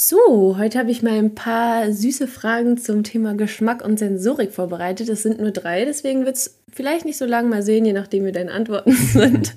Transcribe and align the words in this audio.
So, 0.00 0.54
heute 0.56 0.78
habe 0.78 0.92
ich 0.92 1.02
mal 1.02 1.18
ein 1.18 1.34
paar 1.34 1.92
süße 1.92 2.28
Fragen 2.28 2.78
zum 2.78 3.02
Thema 3.02 3.34
Geschmack 3.34 3.84
und 3.84 3.98
Sensorik 3.98 4.52
vorbereitet. 4.52 5.08
Es 5.08 5.24
sind 5.24 5.40
nur 5.40 5.50
drei, 5.50 5.84
deswegen 5.84 6.24
wird 6.24 6.36
es 6.36 6.60
vielleicht 6.72 7.04
nicht 7.04 7.18
so 7.18 7.24
lang 7.24 7.48
mal 7.48 7.64
sehen, 7.64 7.84
je 7.84 7.92
nachdem 7.92 8.24
wie 8.24 8.30
deine 8.30 8.52
Antworten 8.52 8.92
sind. 9.12 9.56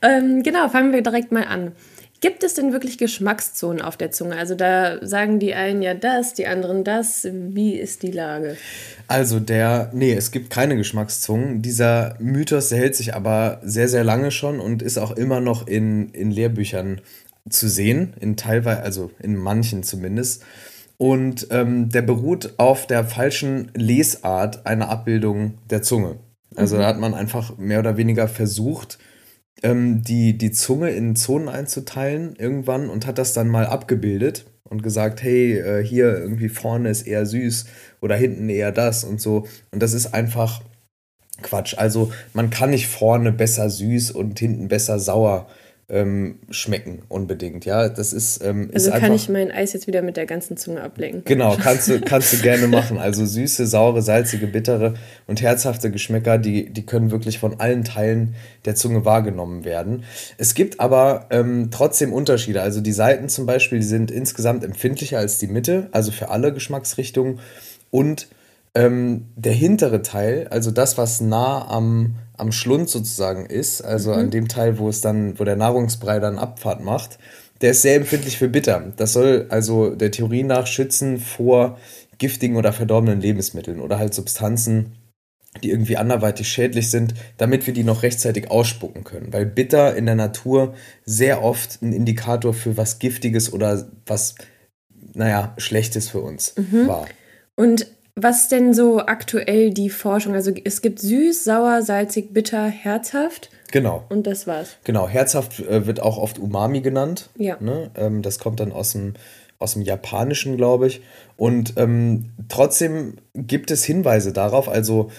ähm, 0.00 0.42
genau, 0.42 0.70
fangen 0.70 0.94
wir 0.94 1.02
direkt 1.02 1.32
mal 1.32 1.44
an. 1.44 1.72
Gibt 2.22 2.44
es 2.44 2.54
denn 2.54 2.72
wirklich 2.72 2.96
Geschmackszonen 2.96 3.82
auf 3.82 3.98
der 3.98 4.10
Zunge? 4.10 4.38
Also 4.38 4.54
da 4.54 5.06
sagen 5.06 5.38
die 5.38 5.52
einen 5.52 5.82
ja 5.82 5.92
das, 5.92 6.32
die 6.32 6.46
anderen 6.46 6.82
das. 6.82 7.28
Wie 7.30 7.74
ist 7.74 8.02
die 8.02 8.10
Lage? 8.10 8.56
Also 9.06 9.38
der, 9.38 9.90
nee, 9.92 10.14
es 10.14 10.30
gibt 10.30 10.48
keine 10.48 10.76
Geschmackszungen. 10.76 11.60
Dieser 11.60 12.16
Mythos 12.20 12.72
hält 12.72 12.96
sich 12.96 13.14
aber 13.14 13.60
sehr, 13.62 13.88
sehr 13.88 14.02
lange 14.02 14.30
schon 14.30 14.60
und 14.60 14.80
ist 14.80 14.98
auch 14.98 15.12
immer 15.12 15.40
noch 15.40 15.66
in, 15.66 16.08
in 16.08 16.30
Lehrbüchern 16.30 17.02
zu 17.50 17.68
sehen, 17.68 18.14
in 18.20 18.36
teilweise, 18.36 18.82
also 18.82 19.10
in 19.20 19.36
manchen 19.36 19.82
zumindest. 19.82 20.44
Und 20.96 21.46
ähm, 21.50 21.90
der 21.90 22.02
beruht 22.02 22.54
auf 22.56 22.86
der 22.86 23.04
falschen 23.04 23.70
Lesart 23.74 24.66
einer 24.66 24.88
Abbildung 24.88 25.54
der 25.70 25.82
Zunge. 25.82 26.16
Also 26.56 26.76
mhm. 26.76 26.80
da 26.80 26.86
hat 26.86 26.98
man 26.98 27.14
einfach 27.14 27.56
mehr 27.56 27.78
oder 27.78 27.96
weniger 27.96 28.26
versucht, 28.26 28.98
ähm, 29.62 30.02
die, 30.02 30.36
die 30.36 30.50
Zunge 30.50 30.90
in 30.90 31.16
Zonen 31.16 31.48
einzuteilen 31.48 32.34
irgendwann 32.36 32.90
und 32.90 33.06
hat 33.06 33.18
das 33.18 33.32
dann 33.32 33.48
mal 33.48 33.66
abgebildet 33.66 34.46
und 34.64 34.82
gesagt, 34.82 35.22
hey, 35.22 35.58
äh, 35.58 35.84
hier 35.84 36.18
irgendwie 36.18 36.48
vorne 36.48 36.90
ist 36.90 37.06
eher 37.06 37.26
süß 37.26 37.66
oder 38.00 38.16
hinten 38.16 38.48
eher 38.48 38.72
das 38.72 39.04
und 39.04 39.20
so. 39.20 39.46
Und 39.70 39.82
das 39.82 39.94
ist 39.94 40.14
einfach 40.14 40.62
Quatsch. 41.42 41.74
Also 41.78 42.12
man 42.34 42.50
kann 42.50 42.70
nicht 42.70 42.88
vorne 42.88 43.32
besser 43.32 43.70
süß 43.70 44.10
und 44.10 44.38
hinten 44.38 44.68
besser 44.68 44.98
sauer 44.98 45.48
ähm, 45.90 46.40
schmecken 46.50 47.02
unbedingt. 47.08 47.64
Ja, 47.64 47.88
das 47.88 48.12
ist. 48.12 48.44
Ähm, 48.44 48.70
also 48.74 48.88
ist 48.88 48.92
kann 48.92 49.04
einfach, 49.04 49.16
ich 49.16 49.28
mein 49.30 49.50
Eis 49.50 49.72
jetzt 49.72 49.86
wieder 49.86 50.02
mit 50.02 50.18
der 50.18 50.26
ganzen 50.26 50.58
Zunge 50.58 50.82
ablenken. 50.82 51.22
Genau, 51.24 51.56
kannst 51.56 51.88
du, 51.88 52.00
kannst 52.04 52.32
du 52.34 52.36
gerne 52.38 52.68
machen. 52.68 52.98
Also 52.98 53.24
süße, 53.24 53.66
saure, 53.66 54.02
salzige, 54.02 54.46
bittere 54.46 54.94
und 55.26 55.40
herzhafte 55.40 55.90
Geschmäcker, 55.90 56.36
die, 56.36 56.70
die 56.70 56.84
können 56.84 57.10
wirklich 57.10 57.38
von 57.38 57.58
allen 57.58 57.84
Teilen 57.84 58.34
der 58.66 58.74
Zunge 58.74 59.06
wahrgenommen 59.06 59.64
werden. 59.64 60.04
Es 60.36 60.54
gibt 60.54 60.78
aber 60.78 61.26
ähm, 61.30 61.70
trotzdem 61.70 62.12
Unterschiede. 62.12 62.60
Also 62.60 62.82
die 62.82 62.92
Seiten 62.92 63.30
zum 63.30 63.46
Beispiel, 63.46 63.78
die 63.78 63.86
sind 63.86 64.10
insgesamt 64.10 64.64
empfindlicher 64.64 65.18
als 65.18 65.38
die 65.38 65.46
Mitte, 65.46 65.88
also 65.92 66.12
für 66.12 66.28
alle 66.28 66.52
Geschmacksrichtungen. 66.52 67.40
Und 67.90 68.28
ähm, 68.74 69.24
der 69.36 69.54
hintere 69.54 70.02
Teil, 70.02 70.48
also 70.50 70.70
das, 70.70 70.98
was 70.98 71.22
nah 71.22 71.66
am 71.66 72.16
am 72.38 72.52
Schlund 72.52 72.88
sozusagen 72.88 73.46
ist, 73.46 73.82
also 73.82 74.12
mhm. 74.12 74.18
an 74.18 74.30
dem 74.30 74.48
Teil, 74.48 74.78
wo 74.78 74.88
es 74.88 75.00
dann, 75.00 75.38
wo 75.38 75.44
der 75.44 75.56
Nahrungsbrei 75.56 76.20
dann 76.20 76.38
Abfahrt 76.38 76.82
macht, 76.82 77.18
der 77.60 77.72
ist 77.72 77.82
sehr 77.82 77.96
empfindlich 77.96 78.38
für 78.38 78.48
bitter. 78.48 78.92
Das 78.96 79.12
soll 79.12 79.46
also 79.50 79.94
der 79.94 80.10
Theorie 80.10 80.44
nach 80.44 80.66
schützen 80.66 81.18
vor 81.18 81.78
giftigen 82.18 82.56
oder 82.56 82.72
verdorbenen 82.72 83.20
Lebensmitteln 83.20 83.80
oder 83.80 83.98
halt 83.98 84.14
Substanzen, 84.14 84.96
die 85.62 85.70
irgendwie 85.70 85.96
anderweitig 85.96 86.48
schädlich 86.48 86.90
sind, 86.90 87.14
damit 87.36 87.66
wir 87.66 87.74
die 87.74 87.84
noch 87.84 88.02
rechtzeitig 88.02 88.50
ausspucken 88.50 89.02
können. 89.02 89.32
Weil 89.32 89.46
bitter 89.46 89.96
in 89.96 90.06
der 90.06 90.14
Natur 90.14 90.74
sehr 91.04 91.42
oft 91.42 91.82
ein 91.82 91.92
Indikator 91.92 92.54
für 92.54 92.76
was 92.76 92.98
Giftiges 92.98 93.52
oder 93.52 93.88
was, 94.06 94.36
naja, 95.14 95.54
Schlechtes 95.58 96.08
für 96.08 96.20
uns 96.20 96.54
mhm. 96.56 96.86
war. 96.86 97.08
Und 97.56 97.86
was 98.22 98.48
denn 98.48 98.74
so 98.74 99.00
aktuell 99.00 99.70
die 99.70 99.90
Forschung? 99.90 100.34
Also 100.34 100.52
es 100.64 100.82
gibt 100.82 100.98
süß, 101.00 101.44
sauer, 101.44 101.82
salzig, 101.82 102.32
bitter, 102.32 102.66
herzhaft. 102.66 103.50
Genau. 103.70 104.04
Und 104.08 104.26
das 104.26 104.46
war's. 104.46 104.76
Genau, 104.84 105.08
herzhaft 105.08 105.60
äh, 105.60 105.86
wird 105.86 106.00
auch 106.00 106.18
oft 106.18 106.38
Umami 106.38 106.80
genannt. 106.80 107.30
Ja. 107.36 107.56
Ne? 107.60 107.90
Ähm, 107.96 108.22
das 108.22 108.38
kommt 108.38 108.60
dann 108.60 108.72
aus 108.72 108.92
dem, 108.92 109.14
aus 109.58 109.74
dem 109.74 109.82
Japanischen, 109.82 110.56
glaube 110.56 110.86
ich. 110.86 111.02
Und 111.36 111.74
ähm, 111.76 112.30
trotzdem 112.48 113.14
gibt 113.34 113.70
es 113.70 113.84
Hinweise 113.84 114.32
darauf, 114.32 114.68
also 114.68 115.10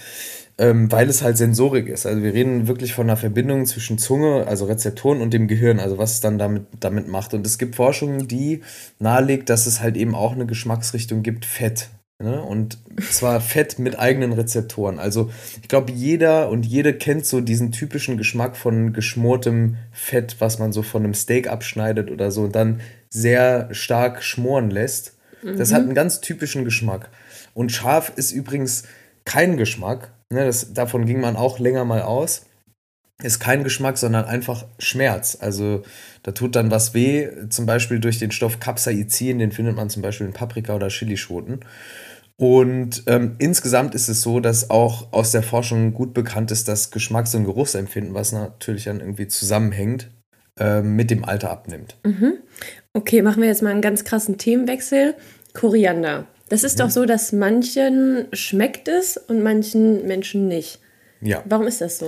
ähm, 0.57 0.91
weil 0.91 1.07
es 1.07 1.21
halt 1.21 1.37
Sensorik 1.37 1.87
ist. 1.87 2.05
Also 2.05 2.21
wir 2.21 2.33
reden 2.33 2.67
wirklich 2.67 2.93
von 2.93 3.07
einer 3.07 3.17
Verbindung 3.17 3.65
zwischen 3.65 3.97
Zunge, 3.97 4.45
also 4.45 4.65
Rezeptoren 4.65 5.21
und 5.21 5.33
dem 5.33 5.47
Gehirn, 5.47 5.79
also 5.79 5.97
was 5.97 6.13
es 6.13 6.21
dann 6.21 6.37
damit, 6.37 6.63
damit 6.79 7.07
macht. 7.07 7.33
Und 7.33 7.45
es 7.47 7.57
gibt 7.57 7.75
Forschung, 7.75 8.27
die 8.27 8.61
nahelegt, 8.99 9.49
dass 9.49 9.67
es 9.67 9.79
halt 9.79 9.95
eben 9.95 10.15
auch 10.15 10.33
eine 10.33 10.45
Geschmacksrichtung 10.45 11.23
gibt, 11.23 11.45
Fett. 11.45 11.89
Ne? 12.21 12.41
Und 12.41 12.77
zwar 13.11 13.39
Fett 13.39 13.79
mit 13.79 13.97
eigenen 13.97 14.33
Rezeptoren. 14.33 14.99
Also 14.99 15.31
ich 15.61 15.69
glaube, 15.69 15.93
jeder 15.93 16.49
und 16.49 16.65
jede 16.65 16.93
kennt 16.93 17.25
so 17.25 17.39
diesen 17.39 17.71
typischen 17.71 18.17
Geschmack 18.17 18.57
von 18.57 18.91
geschmortem 18.91 19.77
Fett, 19.93 20.35
was 20.39 20.59
man 20.59 20.73
so 20.73 20.83
von 20.83 21.05
einem 21.05 21.13
Steak 21.13 21.47
abschneidet 21.47 22.11
oder 22.11 22.29
so 22.31 22.43
und 22.43 22.55
dann 22.55 22.81
sehr 23.09 23.69
stark 23.73 24.21
schmoren 24.21 24.69
lässt. 24.69 25.13
Mhm. 25.43 25.57
Das 25.57 25.71
hat 25.71 25.83
mhm. 25.83 25.89
einen 25.89 25.95
ganz 25.95 26.19
typischen 26.19 26.65
Geschmack. 26.65 27.09
Und 27.53 27.71
scharf 27.71 28.11
ist 28.17 28.33
übrigens 28.33 28.83
kein 29.23 29.55
Geschmack. 29.55 30.11
Ne? 30.29 30.45
Das, 30.45 30.73
davon 30.73 31.05
ging 31.05 31.21
man 31.21 31.37
auch 31.37 31.57
länger 31.57 31.85
mal 31.85 32.01
aus. 32.01 32.47
Ist 33.21 33.39
kein 33.39 33.63
Geschmack, 33.63 33.97
sondern 33.97 34.25
einfach 34.25 34.65
Schmerz. 34.77 35.37
Also 35.39 35.83
da 36.23 36.31
tut 36.31 36.55
dann 36.55 36.71
was 36.71 36.93
weh, 36.93 37.29
zum 37.49 37.65
Beispiel 37.65 37.99
durch 37.99 38.19
den 38.19 38.31
Stoff 38.31 38.59
Capsaicin, 38.59 39.39
den 39.39 39.51
findet 39.51 39.75
man 39.75 39.89
zum 39.89 40.01
Beispiel 40.01 40.27
in 40.27 40.33
Paprika 40.33 40.75
oder 40.75 40.87
Chilischoten. 40.89 41.61
Und 42.39 43.03
ähm, 43.07 43.35
insgesamt 43.37 43.93
ist 43.95 44.07
es 44.07 44.21
so, 44.21 44.39
dass 44.39 44.69
auch 44.69 45.11
aus 45.11 45.31
der 45.31 45.43
Forschung 45.43 45.93
gut 45.93 46.13
bekannt 46.13 46.51
ist, 46.51 46.69
dass 46.69 46.89
Geschmacks- 46.89 47.35
und 47.35 47.43
Geruchsempfinden, 47.43 48.13
was 48.13 48.31
natürlich 48.31 48.85
dann 48.85 49.01
irgendwie 49.01 49.27
zusammenhängt, 49.27 50.09
äh, 50.57 50.81
mit 50.81 51.11
dem 51.11 51.25
Alter 51.25 51.51
abnimmt. 51.51 51.97
Mhm. 52.05 52.35
Okay, 52.93 53.21
machen 53.23 53.41
wir 53.41 53.49
jetzt 53.49 53.61
mal 53.61 53.71
einen 53.71 53.81
ganz 53.81 54.05
krassen 54.05 54.37
Themenwechsel. 54.37 55.15
Koriander. 55.53 56.27
Das 56.47 56.63
ist 56.63 56.77
mhm. 56.77 56.83
doch 56.83 56.89
so, 56.91 57.05
dass 57.05 57.33
manchen 57.33 58.27
schmeckt 58.31 58.87
es 58.87 59.17
und 59.17 59.43
manchen 59.43 60.07
Menschen 60.07 60.47
nicht. 60.47 60.79
Ja. 61.19 61.43
Warum 61.43 61.67
ist 61.67 61.81
das 61.81 61.97
so? 61.97 62.07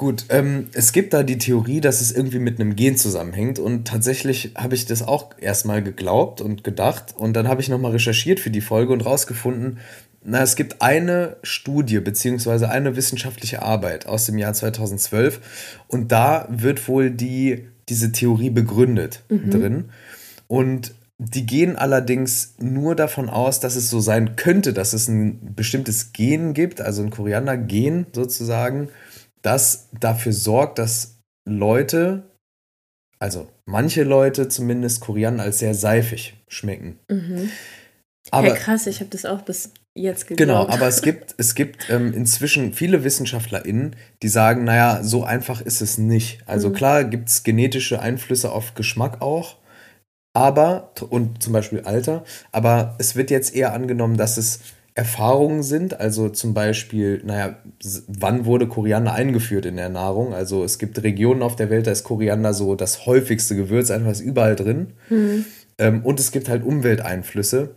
Gut, 0.00 0.24
ähm, 0.30 0.68
es 0.72 0.92
gibt 0.92 1.12
da 1.12 1.22
die 1.22 1.36
Theorie, 1.36 1.82
dass 1.82 2.00
es 2.00 2.10
irgendwie 2.10 2.38
mit 2.38 2.58
einem 2.58 2.74
Gen 2.74 2.96
zusammenhängt 2.96 3.58
und 3.58 3.86
tatsächlich 3.86 4.52
habe 4.56 4.74
ich 4.74 4.86
das 4.86 5.02
auch 5.02 5.32
erstmal 5.38 5.82
geglaubt 5.82 6.40
und 6.40 6.64
gedacht 6.64 7.14
und 7.18 7.34
dann 7.34 7.48
habe 7.48 7.60
ich 7.60 7.68
nochmal 7.68 7.90
recherchiert 7.90 8.40
für 8.40 8.48
die 8.48 8.62
Folge 8.62 8.94
und 8.94 9.04
rausgefunden, 9.04 9.76
na, 10.24 10.40
es 10.40 10.56
gibt 10.56 10.80
eine 10.80 11.36
Studie 11.42 12.00
beziehungsweise 12.00 12.70
eine 12.70 12.96
wissenschaftliche 12.96 13.60
Arbeit 13.60 14.06
aus 14.06 14.24
dem 14.24 14.38
Jahr 14.38 14.54
2012 14.54 15.82
und 15.86 16.10
da 16.10 16.48
wird 16.48 16.88
wohl 16.88 17.10
die, 17.10 17.68
diese 17.90 18.10
Theorie 18.10 18.48
begründet 18.48 19.22
mhm. 19.28 19.50
drin 19.50 19.84
und 20.48 20.94
die 21.18 21.44
gehen 21.44 21.76
allerdings 21.76 22.54
nur 22.58 22.94
davon 22.94 23.28
aus, 23.28 23.60
dass 23.60 23.76
es 23.76 23.90
so 23.90 24.00
sein 24.00 24.36
könnte, 24.36 24.72
dass 24.72 24.94
es 24.94 25.08
ein 25.08 25.54
bestimmtes 25.54 26.14
Gen 26.14 26.54
gibt, 26.54 26.80
also 26.80 27.02
ein 27.02 27.10
Koriander-Gen 27.10 28.06
sozusagen, 28.14 28.88
das 29.42 29.88
dafür 29.98 30.32
sorgt, 30.32 30.78
dass 30.78 31.20
Leute, 31.48 32.30
also 33.18 33.48
manche 33.66 34.04
Leute 34.04 34.48
zumindest, 34.48 35.00
Koriander 35.00 35.44
als 35.44 35.58
sehr 35.58 35.74
seifig 35.74 36.36
schmecken. 36.48 36.98
Mhm. 37.08 37.50
Aber, 38.30 38.48
ja, 38.48 38.54
krass, 38.54 38.86
ich 38.86 39.00
habe 39.00 39.10
das 39.10 39.24
auch 39.24 39.42
bis 39.42 39.72
jetzt 39.96 40.26
geglaubt. 40.26 40.38
Genau, 40.38 40.68
aber 40.68 40.86
es 40.86 41.02
gibt, 41.02 41.34
es 41.38 41.54
gibt 41.54 41.88
ähm, 41.90 42.12
inzwischen 42.12 42.74
viele 42.74 43.04
WissenschaftlerInnen, 43.04 43.96
die 44.22 44.28
sagen, 44.28 44.64
naja, 44.64 45.02
so 45.02 45.24
einfach 45.24 45.60
ist 45.60 45.80
es 45.80 45.98
nicht. 45.98 46.46
Also 46.46 46.68
mhm. 46.68 46.74
klar 46.74 47.04
gibt 47.04 47.28
es 47.28 47.42
genetische 47.42 48.00
Einflüsse 48.00 48.52
auf 48.52 48.74
Geschmack 48.74 49.20
auch, 49.20 49.56
aber, 50.32 50.92
und 51.08 51.42
zum 51.42 51.52
Beispiel 51.52 51.80
Alter, 51.80 52.24
aber 52.52 52.94
es 52.98 53.16
wird 53.16 53.30
jetzt 53.30 53.54
eher 53.54 53.72
angenommen, 53.72 54.16
dass 54.16 54.36
es 54.36 54.60
Erfahrungen 54.94 55.62
sind. 55.62 56.00
Also 56.00 56.28
zum 56.28 56.54
Beispiel, 56.54 57.22
naja, 57.24 57.56
wann 58.06 58.44
wurde 58.44 58.66
Koriander 58.66 59.12
eingeführt 59.12 59.66
in 59.66 59.76
der 59.76 59.88
Nahrung? 59.88 60.34
Also 60.34 60.64
es 60.64 60.78
gibt 60.78 61.02
Regionen 61.02 61.42
auf 61.42 61.56
der 61.56 61.70
Welt, 61.70 61.86
da 61.86 61.90
ist 61.90 62.04
Koriander 62.04 62.54
so 62.54 62.74
das 62.74 63.06
häufigste 63.06 63.56
Gewürz, 63.56 63.90
einfach 63.90 64.10
ist 64.10 64.20
überall 64.20 64.56
drin. 64.56 64.88
Mhm. 65.08 65.44
Ähm, 65.78 66.04
und 66.04 66.20
es 66.20 66.32
gibt 66.32 66.48
halt 66.48 66.64
Umwelteinflüsse. 66.64 67.70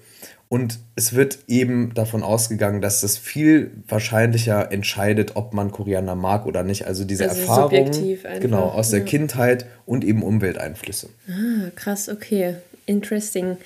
Und 0.50 0.77
es 0.95 1.13
wird 1.13 1.39
eben 1.48 1.95
davon 1.95 2.21
ausgegangen, 2.21 2.80
dass 2.80 3.01
das 3.01 3.18
viel 3.18 3.71
wahrscheinlicher 3.88 4.71
entscheidet, 4.71 5.36
ob 5.36 5.51
man 5.56 5.71
Koriander 5.71 6.13
mag 6.13 6.45
oder 6.45 6.62
nicht. 6.62 6.86
Also 6.86 7.06
diese 7.06 7.27
also 7.27 7.42
Erfahrung 7.42 7.89
genau 8.39 8.65
aus 8.65 8.92
der 8.92 9.04
Kindheit 9.04 9.65
und 9.88 10.04
eben 10.04 10.21
Umwelteinflüsse. 10.21 11.10
Ah, 11.27 11.71
krass, 11.75 12.07
okay, 12.07 12.57
interesting. 12.86 13.57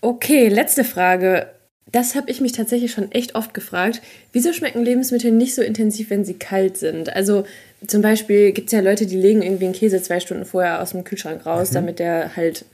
Okay, 0.00 0.46
letzte 0.46 0.84
Frage 0.84 1.48
das 1.92 2.14
habe 2.14 2.30
ich 2.30 2.40
mich 2.40 2.52
tatsächlich 2.52 2.92
schon 2.92 3.10
echt 3.12 3.34
oft 3.34 3.54
gefragt. 3.54 4.02
Wieso 4.32 4.52
schmecken 4.52 4.84
Lebensmittel 4.84 5.32
nicht 5.32 5.54
so 5.54 5.62
intensiv, 5.62 6.10
wenn 6.10 6.24
sie 6.24 6.34
kalt 6.34 6.76
sind? 6.76 7.14
Also 7.14 7.44
zum 7.86 8.02
Beispiel 8.02 8.52
gibt 8.52 8.68
es 8.68 8.72
ja 8.72 8.80
Leute, 8.80 9.06
die 9.06 9.16
legen 9.16 9.42
irgendwie 9.42 9.64
einen 9.64 9.74
Käse 9.74 10.02
zwei 10.02 10.20
Stunden 10.20 10.44
vorher 10.44 10.82
aus 10.82 10.90
dem 10.90 11.04
Kühlschrank 11.04 11.46
raus, 11.46 11.70
mhm. 11.70 11.74
damit 11.74 11.98
der 11.98 12.36
halt 12.36 12.64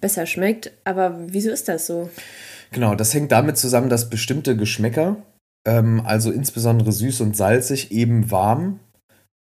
besser 0.00 0.26
schmeckt. 0.26 0.72
Aber 0.84 1.18
wieso 1.26 1.50
ist 1.50 1.68
das 1.68 1.86
so? 1.86 2.10
Genau, 2.70 2.94
das 2.94 3.12
hängt 3.12 3.32
damit 3.32 3.58
zusammen, 3.58 3.90
dass 3.90 4.08
bestimmte 4.08 4.56
Geschmäcker, 4.56 5.16
ähm, 5.66 6.02
also 6.04 6.30
insbesondere 6.30 6.92
süß 6.92 7.20
und 7.20 7.36
salzig, 7.36 7.92
eben 7.92 8.30
warm 8.30 8.80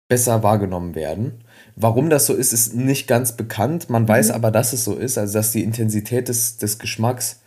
besser 0.07 0.41
wahrgenommen 0.41 0.95
werden. 0.95 1.43
Warum 1.75 2.09
das 2.09 2.25
so 2.25 2.33
ist, 2.33 2.53
ist 2.53 2.73
nicht 2.73 3.07
ganz 3.07 3.33
bekannt. 3.33 3.89
Man 3.89 4.03
mhm. 4.03 4.07
weiß 4.07 4.31
aber, 4.31 4.51
dass 4.51 4.71
es 4.71 4.85
so 4.85 4.95
ist, 4.95 5.17
also 5.17 5.33
dass 5.33 5.51
die 5.51 5.63
Intensität 5.63 6.29
des, 6.29 6.55
des 6.55 6.79
Geschmacks 6.79 7.41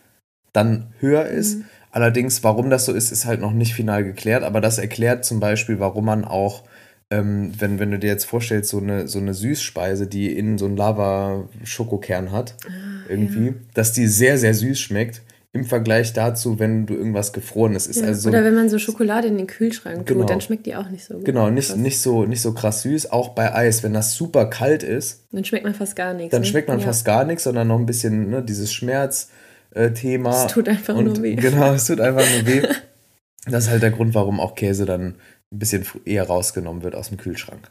dann 0.52 0.88
höher 0.98 1.26
ist. 1.26 1.58
Mhm. 1.58 1.64
Allerdings, 1.92 2.44
warum 2.44 2.70
das 2.70 2.84
so 2.84 2.92
ist, 2.92 3.10
ist 3.10 3.26
halt 3.26 3.40
noch 3.40 3.52
nicht 3.52 3.74
final 3.74 4.04
geklärt. 4.04 4.44
Aber 4.44 4.60
das 4.60 4.78
erklärt 4.78 5.24
zum 5.24 5.40
Beispiel, 5.40 5.80
warum 5.80 6.04
man 6.04 6.24
auch, 6.24 6.62
ähm, 7.10 7.52
wenn, 7.58 7.80
wenn 7.80 7.90
du 7.90 7.98
dir 7.98 8.08
jetzt 8.08 8.26
vorstellst, 8.26 8.70
so 8.70 8.78
eine, 8.78 9.08
so 9.08 9.18
eine 9.18 9.34
Süßspeise, 9.34 10.06
die 10.06 10.36
innen 10.36 10.56
so 10.58 10.66
einen 10.66 10.76
Lava-Schokokern 10.76 12.30
hat, 12.30 12.54
ah, 12.66 12.70
irgendwie, 13.08 13.46
ja. 13.46 13.54
dass 13.74 13.92
die 13.92 14.06
sehr, 14.06 14.38
sehr 14.38 14.54
süß 14.54 14.78
schmeckt 14.78 15.22
im 15.52 15.64
Vergleich 15.64 16.12
dazu, 16.12 16.60
wenn 16.60 16.86
du 16.86 16.94
irgendwas 16.94 17.32
gefrorenes 17.32 17.88
isst. 17.88 18.02
Ja, 18.02 18.06
also 18.06 18.28
oder 18.28 18.44
wenn 18.44 18.54
man 18.54 18.68
so 18.68 18.78
Schokolade 18.78 19.26
in 19.26 19.36
den 19.36 19.48
Kühlschrank 19.48 20.06
genau, 20.06 20.20
tut, 20.20 20.30
dann 20.30 20.40
schmeckt 20.40 20.64
die 20.66 20.76
auch 20.76 20.88
nicht 20.88 21.04
so 21.04 21.14
gut. 21.14 21.24
Genau, 21.24 21.50
nicht, 21.50 21.76
nicht, 21.76 22.00
so, 22.00 22.24
nicht 22.24 22.40
so 22.40 22.52
krass 22.52 22.82
süß. 22.82 23.10
Auch 23.10 23.30
bei 23.30 23.52
Eis, 23.52 23.82
wenn 23.82 23.92
das 23.92 24.14
super 24.14 24.46
kalt 24.46 24.84
ist. 24.84 25.24
Dann 25.32 25.44
schmeckt 25.44 25.64
man 25.64 25.74
fast 25.74 25.96
gar 25.96 26.14
nichts. 26.14 26.30
Dann 26.30 26.42
ne? 26.42 26.46
schmeckt 26.46 26.68
man 26.68 26.78
ja. 26.78 26.86
fast 26.86 27.04
gar 27.04 27.24
nichts, 27.24 27.42
sondern 27.42 27.66
noch 27.66 27.80
ein 27.80 27.86
bisschen 27.86 28.30
ne, 28.30 28.44
dieses 28.44 28.72
Schmerzthema. 29.72 30.44
Es 30.44 30.52
tut 30.52 30.68
einfach 30.68 30.94
Und, 30.94 31.04
nur 31.04 31.22
weh. 31.22 31.34
Genau, 31.34 31.72
es 31.72 31.86
tut 31.86 32.00
einfach 32.00 32.24
nur 32.30 32.46
weh. 32.46 32.66
Das 33.46 33.64
ist 33.64 33.70
halt 33.70 33.82
der 33.82 33.90
Grund, 33.90 34.14
warum 34.14 34.38
auch 34.38 34.54
Käse 34.54 34.84
dann 34.84 35.16
ein 35.50 35.58
bisschen 35.58 35.86
eher 36.04 36.26
rausgenommen 36.26 36.82
wird 36.82 36.94
aus 36.94 37.08
dem 37.08 37.16
Kühlschrank. 37.16 37.70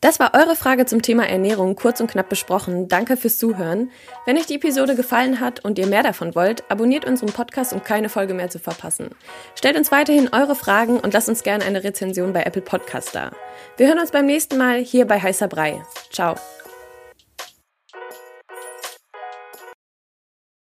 Das 0.00 0.20
war 0.20 0.32
eure 0.32 0.54
Frage 0.54 0.86
zum 0.86 1.02
Thema 1.02 1.28
Ernährung 1.28 1.74
kurz 1.74 2.00
und 2.00 2.08
knapp 2.08 2.28
besprochen. 2.28 2.86
Danke 2.86 3.16
fürs 3.16 3.36
Zuhören. 3.36 3.90
Wenn 4.26 4.38
euch 4.38 4.46
die 4.46 4.54
Episode 4.54 4.94
gefallen 4.94 5.40
hat 5.40 5.62
und 5.64 5.78
ihr 5.78 5.88
mehr 5.88 6.04
davon 6.04 6.36
wollt, 6.36 6.62
abonniert 6.70 7.04
unseren 7.04 7.32
Podcast, 7.32 7.72
um 7.72 7.82
keine 7.82 8.08
Folge 8.08 8.32
mehr 8.32 8.48
zu 8.48 8.60
verpassen. 8.60 9.10
Stellt 9.56 9.76
uns 9.76 9.90
weiterhin 9.90 10.30
eure 10.32 10.54
Fragen 10.54 11.00
und 11.00 11.12
lasst 11.12 11.28
uns 11.28 11.42
gerne 11.42 11.64
eine 11.64 11.82
Rezension 11.82 12.32
bei 12.32 12.44
Apple 12.44 12.62
Podcast 12.62 13.12
da. 13.12 13.32
Wir 13.76 13.88
hören 13.88 13.98
uns 13.98 14.12
beim 14.12 14.24
nächsten 14.24 14.56
Mal 14.56 14.78
hier 14.78 15.04
bei 15.04 15.20
Heißer 15.20 15.48
Brei. 15.48 15.82
Ciao. 16.12 16.36